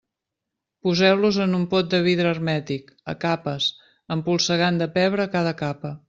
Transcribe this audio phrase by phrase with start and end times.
[0.85, 3.67] Poseu-los en un pot de vidre hermètic, a capes,
[4.17, 5.93] empolsegant de pebre cada capa.